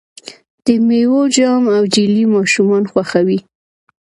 د 0.65 0.67
میوو 0.87 1.21
جام 1.35 1.63
او 1.75 1.83
جیلی 1.93 2.25
ماشومان 2.35 2.83
خوښوي. 2.91 3.39